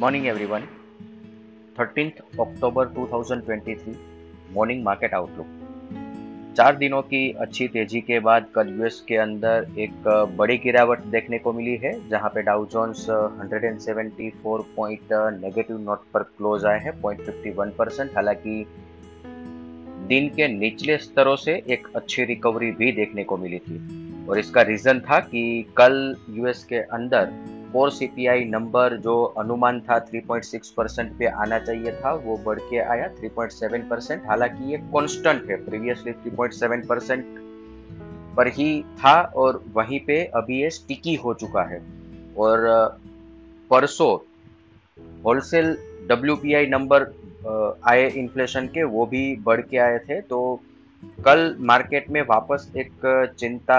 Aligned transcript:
Morning 0.00 0.26
everyone 0.26 0.62
13th 1.76 2.20
October 2.40 2.86
2023 2.88 3.96
morning 4.54 4.82
market 4.84 5.14
outlook 5.14 6.54
चार 6.56 6.76
दिनों 6.76 7.00
की 7.02 7.20
अच्छी 7.40 7.66
तेज़ी 7.68 8.00
के 8.00 8.20
बाद 8.20 8.46
कल 8.54 8.68
यूएस 8.68 9.00
के 9.08 9.16
अंदर 9.16 9.66
एक 9.78 10.08
बड़ी 10.38 10.56
गिरावट 10.58 11.02
देखने 11.06 11.38
को 11.38 11.52
मिली 11.52 11.76
है, 11.76 11.92
जहाँ 12.08 12.30
पे 12.30 12.42
Dow 12.42 12.64
Jones 12.66 13.04
174 13.10 14.64
point 14.76 15.12
negative 15.42 15.80
note 15.80 16.04
पर 16.14 16.22
क्लोज 16.22 16.64
आए 16.64 16.80
हैं 16.80 17.00
0.51 17.02 17.76
परसेंट 17.78 18.10
हालाँकि 18.16 18.64
दिन 20.08 20.28
के 20.28 20.48
निचले 20.48 20.98
स्तरों 20.98 21.36
से 21.36 21.62
एक 21.68 21.86
अच्छी 21.96 22.24
रिकवरी 22.24 22.70
भी 22.72 22.92
देखने 22.92 23.24
को 23.24 23.36
मिली 23.36 23.58
थी। 23.58 23.78
और 24.26 24.38
इसका 24.38 24.62
रीजन 24.62 25.00
था 25.00 25.20
कि 25.20 25.42
कल 25.76 26.16
यूएस 26.30 26.64
के 26.64 26.78
अंदर 26.98 27.32
कोर 27.72 27.90
सीपीआई 27.90 28.44
नंबर 28.44 28.96
जो 28.96 29.22
अनुमान 29.38 29.80
था 29.80 29.98
3.6 30.06 30.68
परसेंट 30.68 31.12
पे 31.18 31.26
आना 31.26 31.58
चाहिए 31.58 31.92
था, 31.92 32.12
वो 32.14 32.36
बढ़ 32.36 32.58
के 32.60 32.78
आया 32.78 33.08
3.7 33.14 33.88
परसेंट 33.90 34.26
हालाँकि 34.26 34.70
ये 34.72 34.78
कांस्टेंट 34.78 35.50
है 35.50 35.56
प्रीवियसली 35.64 36.12
3.7 36.24 36.86
परसेंट 36.86 37.24
पर 38.36 38.48
ही 38.48 38.82
था 38.82 39.20
और 39.36 39.62
वहीं 39.72 40.00
पे 40.00 40.24
अभी 40.34 40.60
ये 40.62 40.70
स्टिकी 40.70 41.14
हो 41.14 41.34
चुका 41.34 41.62
है। 41.62 41.80
और 42.38 42.66
परसों 43.70 44.12
होलसेल 45.24 45.76
डब्ल्यूपीआई 46.08 46.66
नंबर 46.66 47.02
आए 47.88 48.08
इन्फ्लेशन 48.10 48.66
के, 48.66 48.82
वो 48.82 49.06
भी 49.06 49.36
बढ़ 49.36 49.60
के 49.60 49.78
आए 49.78 49.98
थे। 49.98 50.20
तो 50.20 50.60
कल 51.24 51.56
मार्केट 51.60 52.10
में 52.10 52.22
वापस 52.22 52.70
एक 52.76 52.92
चिंता 53.38 53.78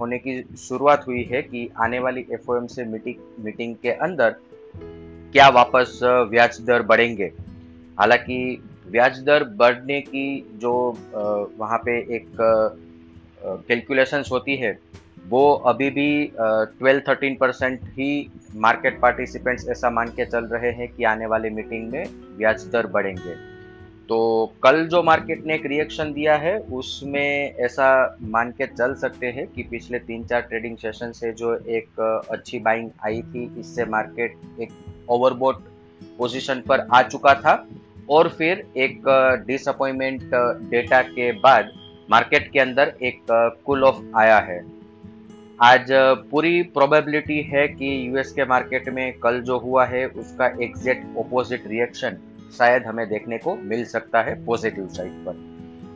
होने 0.00 0.18
की 0.18 0.42
शुरुआत 0.58 1.06
हुई 1.06 1.22
है 1.22 1.42
कि 1.42 1.68
आने 1.80 1.98
वाली 1.98 2.26
एफ़ 2.32 2.50
मीटिंग 2.80 3.44
मीटिंग 3.44 3.74
के 3.82 3.90
अंदर 3.90 4.36
क्या 5.32 5.48
वापस 5.48 5.98
ब्याज 6.02 6.60
दर 6.60 6.82
बढ़ेंगे? 6.82 7.32
हालाँकि 7.98 8.62
ब्याज 8.90 9.18
दर 9.18 9.44
बढ़ने 9.56 10.00
की 10.00 10.26
जो 10.54 10.72
वहाँ 11.58 11.78
पे 11.78 11.98
एक 12.16 12.26
कैलकुलेशंस 13.68 14.28
होती 14.32 14.56
है, 14.56 14.78
वो 15.28 15.52
अभी 15.66 15.88
भी 15.90 16.32
ट्वेल्व 16.38 17.02
थर्टीन 17.08 17.36
परसेंट 17.36 17.80
ही 17.84 18.30
मार्केट 18.56 19.00
पार्टिसिपेंट्स 19.00 19.68
ऐसा 19.68 19.90
मान 19.90 20.08
के 20.08 20.24
चल 20.24 20.44
रहे 20.44 20.70
हैं 20.72 20.88
कि 20.88 21.04
आने 21.04 21.26
वाले 21.26 21.50
मीटिंग 21.50 21.90
में 21.92 22.04
ब्याज 22.38 22.66
दर 22.72 22.86
बढ़ेंगे। 22.86 23.34
तो 24.08 24.16
कल 24.62 24.86
जो 24.86 25.02
मार्केट 25.02 25.44
ने 25.46 25.54
एक 25.54 25.66
रिएक्शन 25.66 26.12
दिया 26.12 26.34
है, 26.36 26.58
उसमें 26.58 27.54
ऐसा 27.56 28.16
मान 28.22 28.50
के 28.50 28.66
चल 28.66 28.94
सकते 28.94 29.26
हैं 29.26 29.46
कि 29.46 29.62
पिछले 29.62 29.98
तीन 29.98 30.24
चार 30.24 30.40
ट्रेडिंग 30.40 30.76
सेशन 30.76 31.12
से 31.12 31.32
जो 31.32 31.54
एक 31.54 32.00
अच्छी 32.30 32.58
बाइंग 32.58 32.90
आई 33.06 33.22
थी, 33.22 33.44
इससे 33.60 33.84
मार्केट 33.84 34.36
एक 34.60 34.72
ओवरबोट 35.08 35.62
पोजीशन 36.18 36.60
पर 36.68 36.86
आ 36.92 37.02
चुका 37.02 37.34
था। 37.34 37.66
और 38.10 38.28
फिर 38.28 38.66
एक 38.76 39.02
डिसअपॉइंटमेंट 39.46 40.22
डेटा 40.70 41.00
के 41.02 41.30
बाद 41.40 41.70
मार्केट 42.10 42.50
के 42.52 42.60
अंदर 42.60 42.92
एक 43.02 43.20
कूल 43.66 43.84
ऑफ़ 43.84 44.02
आया 44.16 44.38
है। 44.38 44.58
आज 45.62 45.86
पूरी 46.30 46.62
प्रोबेबिलिटी 46.74 47.40
है 47.42 47.66
कि 47.68 47.96
यूएस 48.08 48.32
के 48.32 48.44
मार्केट 48.44 48.88
में 48.88 49.18
कल 49.18 49.40
जो 49.40 49.58
हुआ 49.58 49.84
है, 49.84 50.06
उसका 50.06 50.46
एग्जैक्ट 50.62 51.16
ओपोजिट 51.16 51.66
रिएक्शन 51.66 52.18
शायद 52.52 52.82
हमें 52.82 53.08
देखने 53.08 53.38
को 53.38 53.54
मिल 53.56 53.84
सकता 53.84 54.22
है 54.22 54.44
पॉजिटिव 54.44 54.88
साइड 54.88 55.12
पर। 55.26 55.42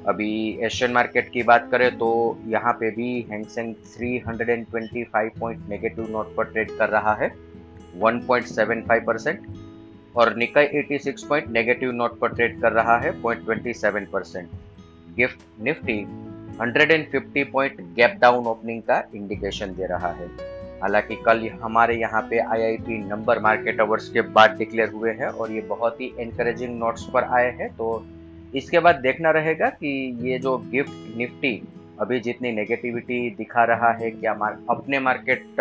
अभी 0.09 0.59
एशियन 0.65 0.93
मार्केट 0.93 1.31
की 1.31 1.43
बात 1.43 1.69
करें 1.73 1.91
तो 1.99 2.09
यहाँ 2.47 2.73
पे 2.73 2.91
भी 2.91 3.27
Hang Seng 3.31 3.75
325 3.95 5.39
point 5.41 5.69
negative 5.69 6.11
note 6.11 6.35
पर 6.37 6.45
ट्रेड 6.45 6.77
कर 6.79 6.89
रहा 6.89 7.15
है 7.15 7.31
1.75 8.03 9.05
परसेंट 9.07 9.47
और 10.17 10.35
निकाई 10.37 10.67
86 10.83 11.25
पॉइंट 11.25 11.49
नेगेटिव 11.49 11.93
नोट 11.93 12.19
पर 12.19 12.35
ट्रेड 12.35 12.61
कर 12.61 12.73
रहा 12.73 12.99
है 12.99 13.13
0.27 13.23 14.07
percent 14.13 14.49
GIFT 15.17 15.41
Nifty 15.61 15.99
150 16.61 17.45
point 17.53 17.81
gap 17.97 18.19
down 18.21 18.47
opening 18.47 18.83
का 18.83 19.03
इंडिकेशन 19.15 19.75
दे 19.75 19.87
रहा 19.87 20.13
है। 20.13 20.29
हालाँकि 20.83 21.17
कल 21.17 21.49
हमारे 21.63 21.97
यहाँ 21.97 22.21
पे 22.31 22.39
आईआईटी 22.39 22.99
नंबर 23.01 23.39
मार्केट 23.41 23.81
अवर्स 23.81 24.09
के 24.09 24.21
बाद 24.37 24.57
डिक्लेयर 24.59 24.89
हुए 24.89 25.11
हैं 25.13 25.29
और 25.29 25.53
ये 25.53 25.61
बहुत 25.69 26.01
ही 26.01 26.13
एनकरेजिंग 26.21 26.79
नोट्स 26.79 27.09
पर 27.15 27.25
आए 27.37 27.51
हैं। 27.53 27.69
तो 27.77 28.07
इसके 28.55 28.79
बाद 28.79 28.97
देखना 28.97 29.31
रहेगा 29.31 29.69
कि 29.71 29.91
ये 30.23 30.39
जो 30.39 30.57
गिफ्ट 30.73 31.17
निफ्टी 31.17 31.61
अभी 32.01 32.21
जितनी 32.21 32.53
नेगेटिविटी 32.53 33.19
दिखा 33.31 33.65
रहा 33.65 33.91
है 33.93 34.11
क्या 34.11 34.35
मार, 34.35 34.59
अपने 34.71 34.99
मार्केट 35.01 35.61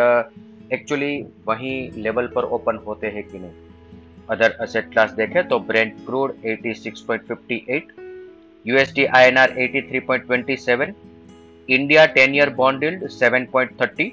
एक्चुअली 0.74 1.16
वही 1.48 1.74
लेवल 1.98 2.28
पर 2.28 2.44
ओपन 2.44 2.78
होते 2.88 3.08
हैं 3.08 3.24
कि 3.24 3.40
नहीं। 3.40 3.52
अदर 4.30 4.58
असेट 4.62 4.90
क्लास 4.92 5.12
देखें 5.14 5.48
तो 5.48 5.60
Brent 5.60 5.92
crude 6.06 6.34
86.58 6.46 7.92
USD 8.66 9.06
INR 9.18 9.54
83.27 9.58 10.94
India 11.70 12.06
10 12.14 12.36
year 12.36 12.50
bond 12.54 12.84
yield 12.84 13.08
7.30 13.12 14.10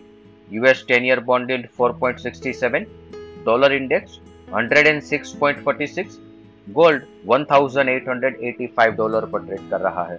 US 0.51 0.85
10 0.85 1.05
year 1.05 1.21
bond 1.21 1.51
yield 1.51 1.67
4.67, 1.81 2.87
dollar 3.45 3.71
index 3.73 4.19
106.46, 4.53 6.07
gold 6.67 7.03
1885 7.29 8.97
dollar 8.97 9.25
पर 9.25 9.47
ट्रेड 9.47 9.71
कर 9.71 9.81
रहा 9.81 10.05
है। 10.05 10.19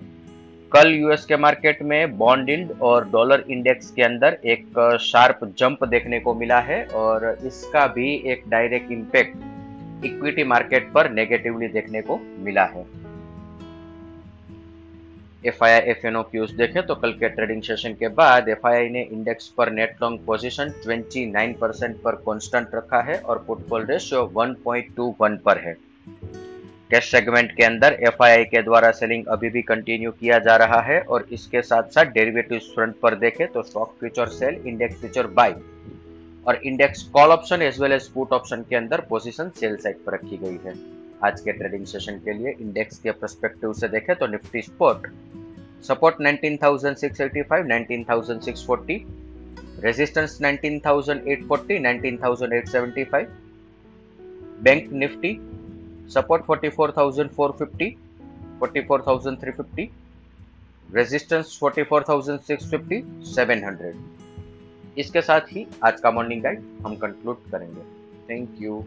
कल 0.71 0.93
यूएस 0.93 1.25
के 1.25 1.37
मार्केट 1.37 1.81
में 1.81 2.17
बॉन्ड 2.17 2.49
यील्ड 2.49 2.71
और 2.81 3.09
डॉलर 3.09 3.43
इंडेक्स 3.49 3.91
के 3.91 4.03
अंदर 4.03 4.37
एक 4.45 4.97
शार्प 5.01 5.39
जंप 5.57 5.83
देखने 5.83 6.19
को 6.19 6.33
मिला 6.33 6.59
है 6.59 6.85
और 6.95 7.37
इसका 7.45 7.87
भी 7.87 8.13
एक 8.25 8.43
डायरेक्ट 8.47 8.91
इम्पैक्ट 8.91 10.05
इक्विटी 10.05 10.43
मार्केट 10.43 10.91
पर 10.91 11.09
नेगेटिवली 11.11 11.67
देखने 11.67 12.01
को 12.01 12.19
मिला 12.37 12.63
है। 12.63 13.04
F 15.45 15.63
I 15.63 15.71
I 15.71 15.79
F 15.91 16.05
N 16.07 16.15
O 16.15 16.21
cues 16.23 16.51
देखें 16.57 16.81
तो 16.85 16.95
कल 16.95 17.11
के 17.13 17.29
ट्रेडिंग 17.29 17.61
सेशन 17.63 17.93
के 17.93 18.07
बाद 18.19 18.47
एफ़ 18.49 18.65
आई 18.67 18.75
आई 18.75 18.89
ने 18.89 19.01
इंडेक्स 19.03 19.47
पर 19.57 19.71
नेट 19.71 20.01
लॉन्ग 20.01 20.19
पोजीशन 20.25 20.71
29 20.87 21.53
परसेंट 21.61 21.95
पर 22.01 22.15
कांस्टेंट 22.25 22.75
रखा 22.75 23.01
है 23.09 23.17
और 23.19 23.43
पुटफॉल 23.47 23.85
रेशियो 23.85 24.21
1.21 24.37 25.37
पर 25.45 25.57
है। 25.57 25.75
कैश 26.91 27.11
सेगमेंट 27.11 27.51
के 27.57 27.63
अंदर 27.63 27.97
एफ़ 28.01 28.23
आई 28.23 28.31
आई 28.31 28.43
के 28.45 28.61
द्वारा 28.61 28.91
सेलिंग 28.91 29.25
अभी 29.27 29.49
भी 29.49 29.61
कंटिन्यू 29.63 30.11
किया 30.11 30.39
जा 30.39 30.55
रहा 30.55 30.81
है 30.81 30.99
और 31.01 31.27
इसके 31.31 31.61
साथ 31.61 31.91
साथ 31.91 32.11
डेरिवेटिव 32.13 32.59
फ्रंट 32.73 32.95
पर 33.01 33.15
देखें 33.19 33.47
तो 33.47 33.63
stock 33.63 33.95
future 33.99 34.27
sell 34.31 34.61
index 34.67 34.99
future 34.99 35.27
buy 35.39 35.53
और 36.47 36.59
index 36.65 37.03
call 37.13 37.31
option 37.31 37.61
as 37.61 37.79
well 37.81 37.91
as 37.91 38.07
put 38.07 38.33
option 38.33 38.65
के 38.69 38.75
अंदर 38.75 39.01
पोजीशन 39.09 39.49
सेल 39.59 39.75
साइड 39.77 40.03
पर 40.05 40.13
रखी 40.13 40.37
गई 40.37 40.59
है। 40.65 40.73
आज 41.23 41.39
के 41.41 41.51
ट्रेडिंग 41.51 41.85
सेशन 41.85 42.17
के 42.25 42.33
लिए 42.33 42.55
इंडेक्स 42.61 42.99
के 42.99 43.11
परस्पेक्टिव 43.13 43.73
से 43.73 43.87
देखें 43.87 44.15
तो 44.15 44.27
Nifty 44.27 44.61
sport 44.61 45.07
support 45.87 46.15
19,685, 46.21 47.65
19,640, 47.67 48.99
resistance 49.79 50.37
19,840, 50.41 51.79
19,875, 51.79 53.25
bank 54.63 54.91
Nifty 54.93 55.31
support 56.13 56.45
44,450, 56.45 57.89
44,350, 58.63 59.87
resistance 60.95 61.59
44,650, 61.63 63.01
700 63.35 63.93
इसके 64.97 65.21
साथ 65.21 65.41
ही 65.51 65.65
आज 65.83 65.99
का 66.01 66.11
मॉर्निंग 66.11 66.41
गाइड 66.43 66.59
हम 66.85 66.95
कंक्लूड 66.95 67.37
करेंगे. 67.51 67.81
Thank 68.29 68.61
you 68.61 68.83